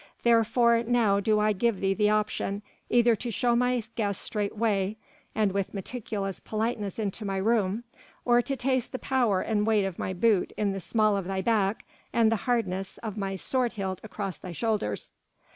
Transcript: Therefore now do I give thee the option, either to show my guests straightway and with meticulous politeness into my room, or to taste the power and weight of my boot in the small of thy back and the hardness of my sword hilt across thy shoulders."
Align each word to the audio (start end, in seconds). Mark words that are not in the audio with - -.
Therefore 0.23 0.81
now 0.81 1.19
do 1.19 1.39
I 1.39 1.53
give 1.53 1.79
thee 1.79 1.93
the 1.93 2.09
option, 2.09 2.63
either 2.89 3.15
to 3.17 3.29
show 3.29 3.55
my 3.55 3.83
guests 3.93 4.23
straightway 4.23 4.97
and 5.35 5.51
with 5.51 5.75
meticulous 5.75 6.39
politeness 6.39 6.97
into 6.97 7.23
my 7.23 7.37
room, 7.37 7.83
or 8.25 8.41
to 8.41 8.55
taste 8.55 8.93
the 8.93 8.97
power 8.97 9.41
and 9.41 9.63
weight 9.67 9.85
of 9.85 9.99
my 9.99 10.13
boot 10.13 10.53
in 10.57 10.71
the 10.71 10.81
small 10.81 11.15
of 11.15 11.25
thy 11.25 11.41
back 11.43 11.85
and 12.11 12.31
the 12.31 12.35
hardness 12.49 12.97
of 13.03 13.15
my 13.15 13.35
sword 13.35 13.73
hilt 13.73 14.01
across 14.03 14.39
thy 14.39 14.53
shoulders." 14.53 15.13